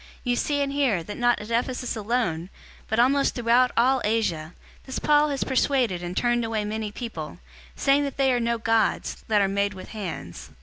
[0.01, 2.49] 019:026 You see and hear, that not at Ephesus alone,
[2.87, 7.37] but almost throughout all Asia, this Paul has persuaded and turned away many people,
[7.75, 10.49] saying that they are no gods, that are made with hands.